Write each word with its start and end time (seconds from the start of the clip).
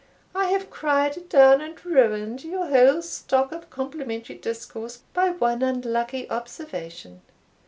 I 0.33 0.45
have 0.45 0.71
cried 0.71 1.29
down 1.29 1.61
and 1.61 1.85
ruined 1.85 2.43
your 2.43 2.65
whole 2.65 3.03
stock 3.03 3.51
of 3.51 3.69
complimentary 3.69 4.35
discourse 4.39 5.03
by 5.13 5.29
one 5.29 5.61
unlucky 5.61 6.27
observation. 6.27 7.21